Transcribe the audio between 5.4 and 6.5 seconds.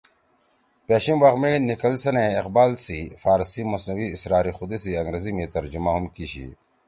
ترجُمہ ہُم کی شی